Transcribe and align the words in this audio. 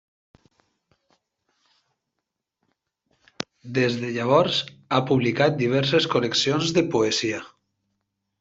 Des 3.77 3.99
de 4.05 4.09
llavors 4.17 4.63
ha 4.95 5.03
publicat 5.13 5.63
diverses 5.63 6.09
col·leccions 6.15 6.75
de 6.79 6.87
poesia. 6.97 7.45